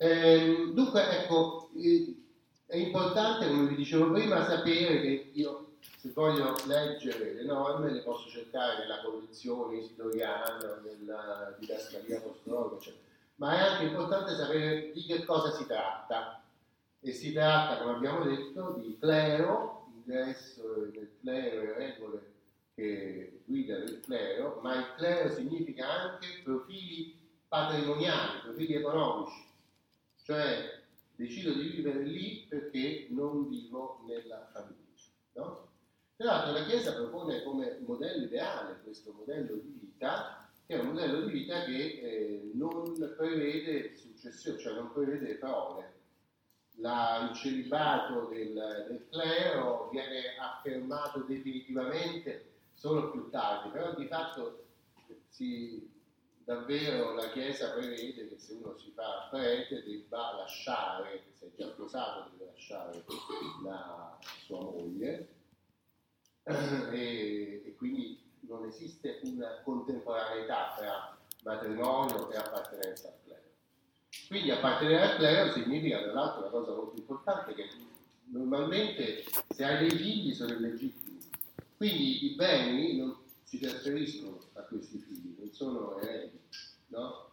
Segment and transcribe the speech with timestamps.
[0.00, 1.70] Eh, dunque, ecco,
[2.66, 8.02] è importante, come vi dicevo prima, sapere che io, se voglio leggere le norme, le
[8.02, 13.02] posso cercare nella collezione isidoriana, nella didascalia apostolica, eccetera.
[13.36, 16.42] ma è anche importante sapere di che cosa si tratta.
[17.00, 22.32] E si tratta, come abbiamo detto, di clero, ingresso del clero e regole
[22.76, 27.16] che guidano il clero, ma il clero significa anche profili
[27.48, 29.46] patrimoniali, profili economici,
[30.28, 30.82] cioè
[31.16, 34.76] decido di vivere lì perché non vivo nella famiglia.
[35.32, 35.70] No?
[36.16, 41.22] L'altro la Chiesa propone come modello ideale questo modello di vita, che è un modello
[41.22, 45.94] di vita che eh, non prevede successione, cioè non prevede prole.
[46.76, 54.66] La, il celibato del, del clero viene affermato definitivamente solo più tardi, però di fatto
[55.28, 55.90] si,
[56.48, 61.68] davvero la Chiesa prevede che se uno si fa prete debba lasciare, se è già
[61.68, 63.04] sposato deve lasciare
[63.62, 65.28] la sua moglie
[66.44, 68.18] e, e quindi
[68.48, 73.42] non esiste una contemporaneità tra matrimonio e appartenenza al clero.
[74.28, 77.68] Quindi appartenere al clero significa tra l'altro una cosa molto importante che
[78.30, 81.18] normalmente se hai dei figli sono illegittimi,
[81.76, 83.17] quindi i beni non
[83.48, 86.38] si trasferiscono a questi figli, non sono eredi
[86.88, 87.30] no?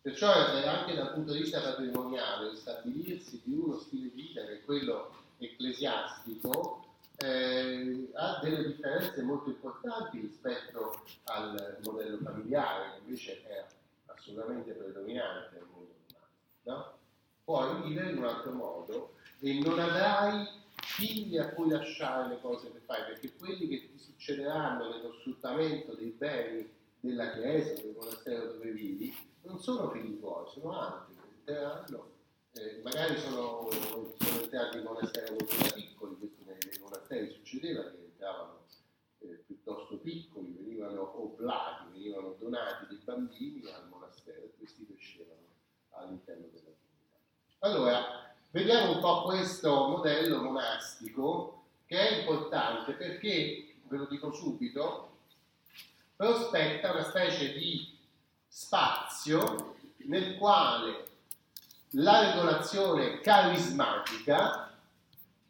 [0.00, 4.64] Perciò anche dal punto di vista patrimoniale stabilirsi di uno stile di vita che è
[4.64, 6.84] quello ecclesiastico
[7.16, 13.66] eh, ha delle differenze molto importanti rispetto al modello familiare che invece è
[14.06, 16.26] assolutamente predominante nel mondo umano.
[16.62, 16.98] No?
[17.44, 20.48] Puoi vivere in un altro modo e non avrai
[20.82, 25.94] figli a cui lasciare le cose che fai, perché quelli che ti succederanno nello sfruttamento
[25.94, 31.28] dei beni della chiesa, del monastero dove vivi, non sono figli tuoi, sono altri che
[31.38, 32.10] entreranno,
[32.52, 37.96] eh, magari sono, sono entrati in monasteri molto piccoli, questo nei, nei monasteri succedeva che
[38.04, 38.66] entravano
[39.20, 45.48] eh, piuttosto piccoli, venivano oblati, venivano donati dei bambini al monastero e questi crescevano
[45.92, 47.16] all'interno della comunità.
[47.60, 51.54] Allora, vediamo un po' questo modello monastico
[51.86, 55.18] che è importante perché, ve lo dico subito,
[56.14, 57.98] prospetta una specie di
[58.46, 59.74] spazio
[60.06, 61.08] nel quale
[61.94, 64.72] la regolazione carismatica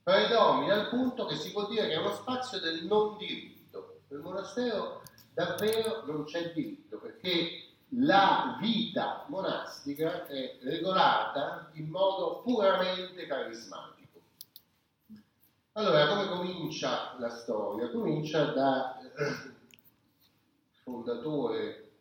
[0.02, 4.00] predomina al punto che si può dire che è uno spazio del non diritto.
[4.08, 5.02] Nel monastero
[5.34, 13.99] davvero non c'è diritto perché la vita monastica è regolata in modo puramente carismatico.
[15.72, 17.91] Allora, come comincia la storia?
[17.91, 18.98] Comincia da
[20.82, 21.92] fondatore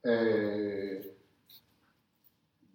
[0.00, 1.16] eh,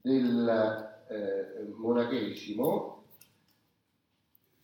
[0.02, 3.04] del eh, monachesimo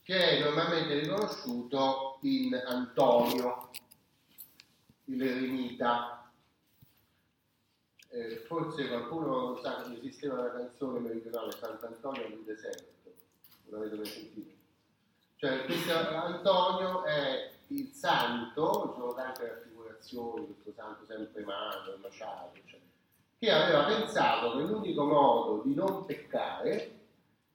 [0.04, 3.72] che è normalmente riconosciuto in Antonio,
[5.06, 6.32] il eremita.
[8.10, 13.01] Eh, forse qualcuno sa che esisteva una canzone meridionale, Sant'Antonio nel deserto,
[13.72, 14.50] non l'avete mai sentito?
[15.38, 22.80] Cioè, questo Antonio è il santo, sono tante raffigurazioni, questo santo sempre magro, maciato, cioè,
[23.40, 27.00] che aveva pensato che l'unico modo di non peccare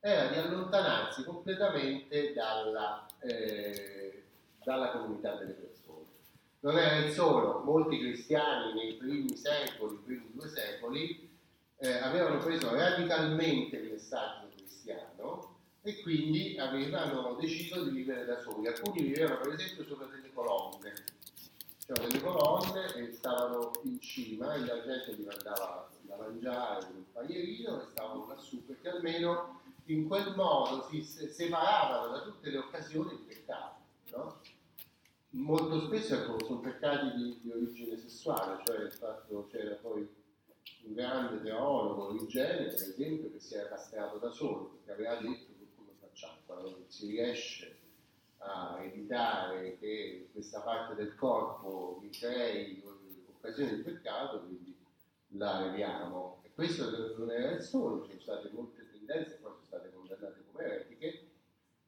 [0.01, 4.25] era di allontanarsi completamente dalla, eh,
[4.65, 6.05] dalla comunità delle persone.
[6.61, 11.31] Non era il solo, molti cristiani nei primi secoli, primi due secoli,
[11.77, 13.79] eh, avevano preso radicalmente
[15.87, 18.67] e quindi avevano deciso di vivere da soli.
[18.67, 20.93] Alcuni vivevano per esempio sopra delle colonne,
[21.87, 27.05] cioè delle colonne e stavano in cima e la gente gli mandava da mangiare un
[27.13, 33.11] paglierino e stavano lassù perché almeno in quel modo si separavano da tutte le occasioni
[33.11, 33.75] di peccato.
[34.11, 34.41] No?
[35.31, 40.01] Molto spesso ecco, sono peccati di, di, origine sessuale, cioè il fatto c'era poi
[40.83, 45.46] un grande teologo Origene, per esempio, che si era castrato da solo perché aveva detto
[46.89, 47.79] si riesce
[48.39, 52.83] a evitare che questa parte del corpo mi crei
[53.29, 54.77] occasioni di peccato, quindi
[55.29, 56.41] la leviamo.
[56.43, 60.45] E questo non era il solo, ci sono state molte tendenze, poi sono state condannate
[60.51, 61.27] come eretiche,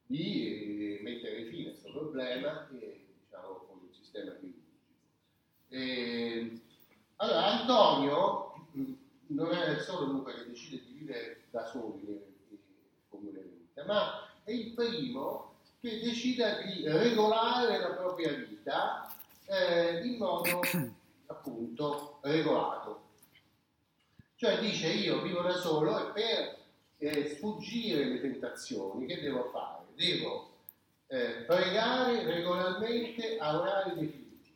[0.05, 4.67] di mettere fine a questo problema e, diciamo, con un sistema chirurgico.
[5.69, 6.61] E,
[7.17, 8.67] allora, Antonio
[9.27, 12.25] non era il solo dunque che decide di vivere da soli
[13.09, 19.15] comunemente ma è il primo che decida di regolare la propria vita
[19.45, 20.59] eh, in modo
[21.27, 23.07] appunto regolato.
[24.35, 26.57] Cioè dice io vivo da solo e per
[26.97, 29.85] eh, sfuggire le tentazioni che devo fare?
[29.95, 30.49] Devo
[31.07, 34.53] eh, pregare regolarmente a orari definiti,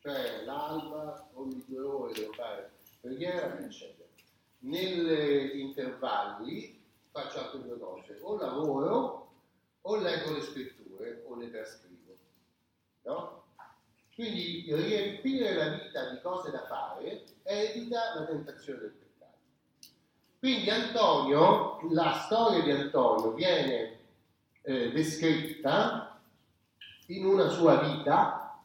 [0.00, 2.70] cioè l'alba ogni due ore devo fare
[3.00, 4.08] preghiera, eccetera.
[4.60, 9.24] Negli intervalli faccio altre due cose, o lavoro
[9.86, 12.16] o leggo le scritture o le trascrivo.
[13.02, 13.44] No?
[14.14, 19.38] Quindi riempire la vita di cose da fare evita la tentazione del peccato.
[20.38, 23.98] Quindi Antonio, la storia di Antonio viene
[24.62, 26.20] eh, descritta
[27.08, 28.62] in una sua vita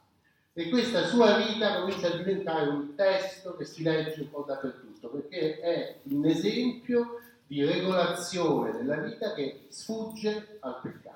[0.53, 5.09] e questa sua vita comincia a diventare un testo che si legge un po' dappertutto
[5.09, 11.08] perché è un esempio di regolazione della vita che sfugge al peccato.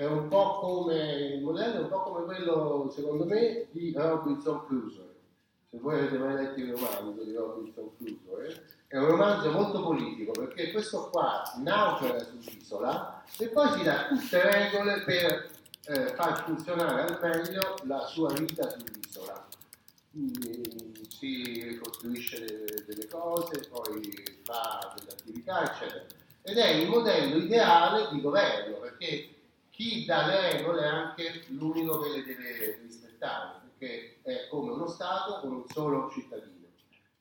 [0.00, 0.96] È un po' come
[1.34, 5.14] il modello, è un po' come quello, secondo me, di Robinson Crusoe.
[5.68, 10.30] Se voi avete mai letto il romanzo di Robinson Crusoe, è un romanzo molto politico
[10.32, 15.50] perché questo qua naufraga sull'isola e poi si dà tutte regole per
[15.88, 19.48] eh, far funzionare al meglio la sua vita sull'isola.
[21.10, 24.00] si ricostruisce delle, delle cose, poi
[24.44, 26.06] fa delle attività, eccetera.
[26.40, 29.29] Ed è il modello ideale di governo perché
[29.80, 34.86] chi dà le regole è anche l'unico che le deve rispettare, perché è come uno
[34.86, 36.66] Stato con un solo cittadino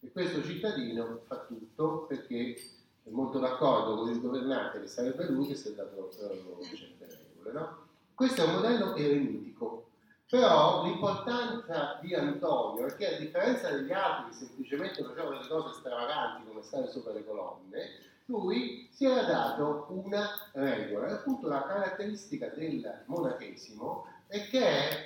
[0.02, 2.56] e questo cittadino fa tutto perché
[3.04, 7.52] è molto d'accordo con il governante che sarebbe lui che si è dato certe regole.
[7.54, 7.88] No?
[8.14, 9.92] Questo è un modello eremitico,
[10.30, 15.76] però l'importanza di Antonio è che a differenza degli altri che semplicemente facevano delle cose
[15.76, 17.90] stravaganti come stare sopra le colonne,
[18.30, 21.12] lui si era dato una regola.
[21.12, 25.06] Appunto la caratteristica del monachesimo è che è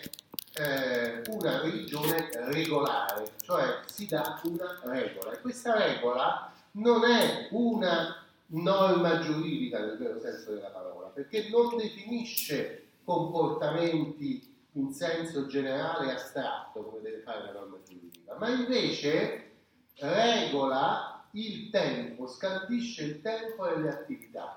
[0.56, 8.24] eh, una religione regolare, cioè si dà una regola e questa regola non è una
[8.48, 16.16] norma giuridica nel vero senso della parola, perché non definisce comportamenti in senso generale e
[16.16, 19.52] astratto come deve fare la norma giuridica, ma invece
[19.96, 24.54] regola il tempo, scandisce il tempo e le attività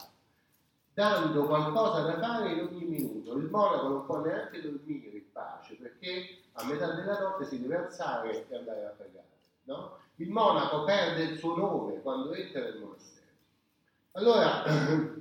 [0.96, 3.37] dando qualcosa da fare in ogni minuto.
[3.37, 7.76] Il monaco non può neanche dormire in pace perché a metà della notte si deve
[7.76, 9.26] alzare e andare a pregare.
[9.64, 9.99] No?
[10.14, 13.26] Il monaco perde il suo nome quando entra nel monastero.
[14.12, 14.62] Allora,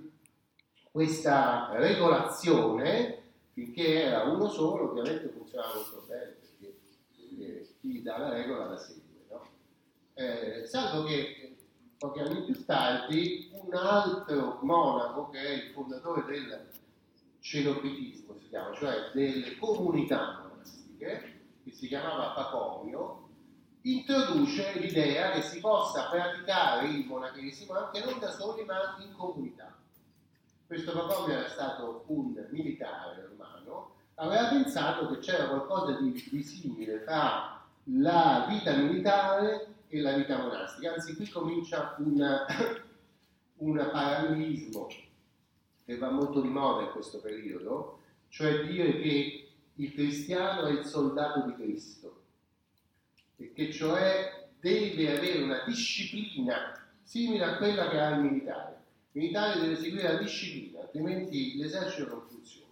[0.91, 8.69] questa regolazione, finché era uno solo, ovviamente funzionava molto bene perché, chi dà la regola
[8.69, 9.25] la segue.
[9.29, 9.45] No?
[10.13, 11.44] Eh, salvo che
[12.05, 16.69] pochi anni più tardi, un altro monaco che è il fondatore del
[17.39, 23.29] cenobitismo, si chiama, cioè delle comunità monastiche, che si chiamava Pacomio,
[23.81, 29.75] introduce l'idea che si possa praticare il monachesimo anche non da soli ma in comunità.
[30.67, 37.03] Questo Pacomio era stato un militare romano, aveva pensato che c'era qualcosa di, di simile
[37.03, 40.93] tra la vita militare e la vita monastica.
[40.93, 42.45] Anzi, qui comincia una,
[43.57, 44.87] un parallelismo
[45.85, 47.99] che va molto di moda in questo periodo,
[48.29, 52.23] cioè dire che il cristiano è il soldato di Cristo
[53.37, 58.73] e che cioè deve avere una disciplina simile a quella che ha il militare.
[59.11, 62.71] Il militare deve seguire la disciplina, altrimenti l'esercito non funziona.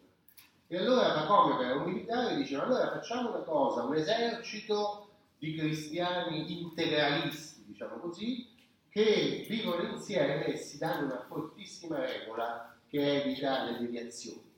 [0.68, 5.13] E allora Pacomio, che era un militare, diceva allora facciamo una cosa, un esercito
[5.44, 8.48] di cristiani integralisti, diciamo così,
[8.88, 14.52] che vivono insieme e si danno una fortissima regola che evita le deviazioni.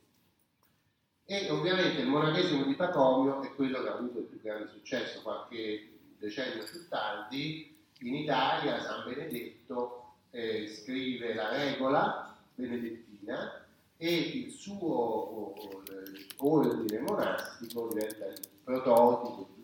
[1.26, 5.24] E ovviamente il monachesimo di Pacomio è quello che ha avuto il più grande successo
[5.24, 5.90] qualche
[6.20, 7.76] decennio più tardi.
[8.02, 13.66] In Italia San Benedetto eh, scrive la regola benedettina
[13.98, 19.55] e il suo eh, ordine monastico diventa il prototipo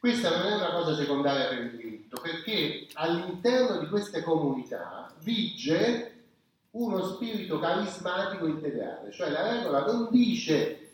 [0.00, 6.22] questa non è una cosa secondaria per il diritto, perché all'interno di queste comunità vige
[6.70, 10.92] uno spirito carismatico integrale, cioè la regola non dice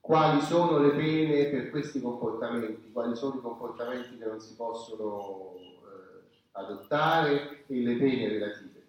[0.00, 5.54] quali sono le pene per questi comportamenti, quali sono i comportamenti che non si possono
[5.60, 8.82] eh, adottare e le pene relative.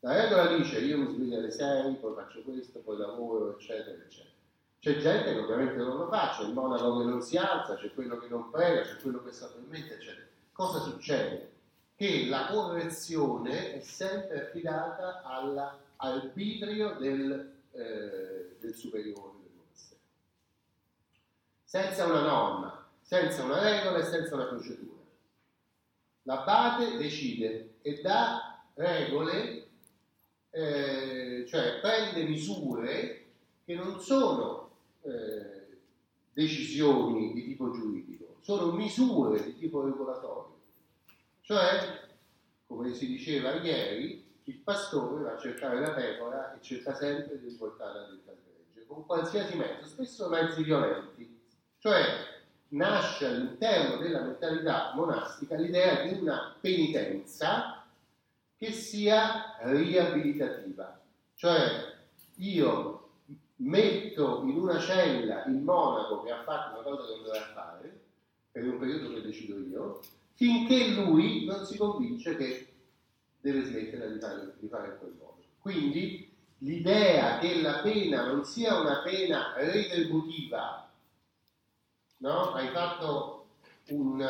[0.00, 4.35] La regola dice io mi sveglio alle 6, poi faccio questo, poi lavoro, eccetera, eccetera.
[4.86, 7.92] C'è gente che ovviamente non lo fa, c'è il monaco che non si alza, c'è
[7.92, 10.24] quello che non prega, c'è quello che si addormenta, eccetera.
[10.52, 11.50] Cosa succede?
[11.96, 20.00] Che la correzione è sempre affidata all'arbitrio del, eh, del superiore del monastero.
[21.64, 25.02] Senza una norma, senza una regola e senza una procedura.
[26.22, 29.66] L'abate decide e dà regole,
[30.50, 33.24] eh, cioè prende misure
[33.64, 34.65] che non sono
[35.06, 35.78] eh,
[36.32, 40.54] decisioni di tipo giuridico, sono misure di tipo regolatorio.
[41.40, 42.00] Cioè,
[42.66, 47.48] come si diceva ieri, il pastore va a cercare la pecora e cerca sempre di
[47.48, 51.40] riportarla dentro al gregge, con qualsiasi mezzo, spesso mezzi violenti.
[51.78, 52.04] Cioè,
[52.68, 57.84] nasce all'interno della mentalità monastica l'idea di una penitenza
[58.56, 61.00] che sia riabilitativa.
[61.34, 61.94] Cioè,
[62.36, 62.95] io
[63.56, 68.00] metto in una cella il monaco che ha fatto una cosa che non doveva fare,
[68.50, 70.00] per un periodo che decido io,
[70.34, 72.72] finché lui non si convince che
[73.40, 75.42] deve smettere di fare, di fare quel modo.
[75.58, 80.90] Quindi l'idea che la pena non sia una pena retributiva,
[82.18, 82.52] no?
[82.52, 83.46] hai fatto
[83.88, 84.26] un,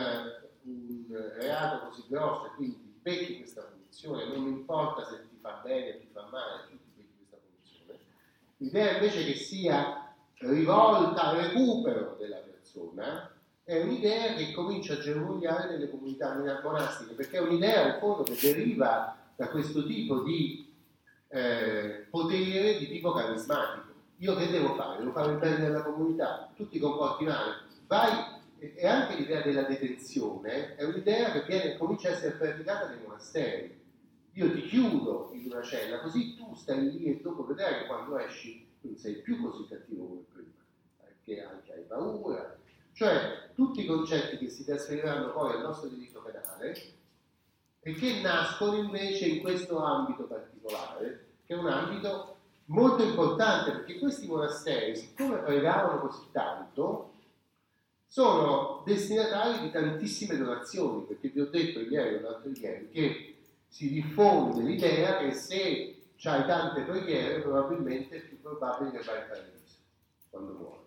[0.62, 5.94] un reato così grosso e quindi becchi questa punizione, non importa se ti fa bene
[5.94, 8.00] o ti fa male, tu ti becchi questa punizione.
[8.58, 13.30] L'idea invece che sia rivolta al recupero della persona,
[13.64, 18.36] è un'idea che comincia a germogliare nelle comunità monastiche, perché è un'idea in fondo che
[18.40, 20.72] deriva da questo tipo di
[21.28, 23.92] eh, potere di tipo carismatico.
[24.18, 24.98] Io che devo fare?
[24.98, 27.54] Devo fare il bene della comunità, tu ti comporti male,
[27.86, 33.00] vai, e anche l'idea della detenzione è un'idea che viene, comincia a essere praticata nei
[33.04, 33.84] monasteri.
[34.36, 38.18] Io ti chiudo in una cella, così tu stai lì e dopo vedrai che quando
[38.18, 40.52] esci non sei più così cattivo come prima,
[41.00, 42.54] perché anche hai paura,
[42.92, 46.92] cioè tutti i concetti che si trasferiranno poi al nostro diritto penale
[47.80, 53.98] e che nascono invece in questo ambito particolare, che è un ambito molto importante perché
[53.98, 57.12] questi monasteri, siccome pregavano così tanto,
[58.06, 63.35] sono destinatari di tantissime donazioni, perché vi ho detto ieri o l'altro ieri che
[63.76, 69.28] si diffonde l'idea che se hai tante preghiere probabilmente è più probabile che vai in
[69.28, 69.76] paradiso
[70.30, 70.84] quando muori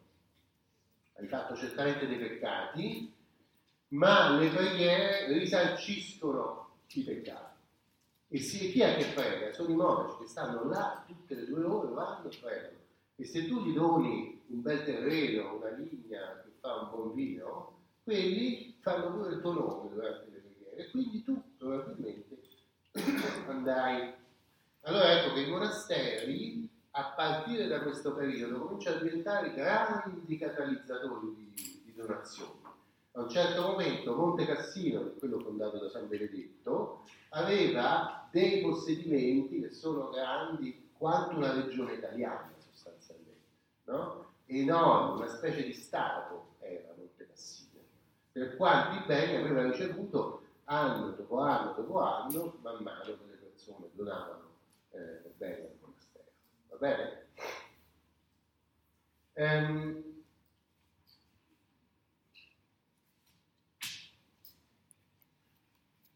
[1.20, 3.14] hai fatto certamente dei peccati,
[3.90, 7.58] ma le preghiere risarciscono i peccati.
[8.30, 9.52] E si, chi è che prega?
[9.52, 12.78] Sono i monaci che stanno là tutte le due ore, vanno e pregano.
[13.16, 17.78] E se tu gli doni un bel terreno, una vigna che fa un buon vino,
[18.04, 20.76] quelli fanno pure il tuo nome durante le preghiere.
[20.78, 22.29] E quindi tu probabilmente
[23.52, 24.14] andrai.
[24.82, 31.34] Allora ecco che i monasteri a partire da questo periodo cominciano a diventare grandi catalizzatori
[31.36, 32.58] di, di donazioni.
[33.14, 39.62] A un certo momento Monte Cassino, che quello fondato da San Benedetto, aveva dei possedimenti
[39.62, 43.40] che sono grandi quanto una regione italiana sostanzialmente,
[43.86, 44.34] no?
[44.46, 47.80] enorme, una specie di Stato era Monte Cassino,
[48.32, 53.18] per quanti beni aveva ricevuto anno dopo anno dopo anno, man mano
[53.60, 54.56] persone donavano
[54.92, 55.68] eh, beni
[56.80, 57.28] bene?
[59.34, 60.19] Ehm,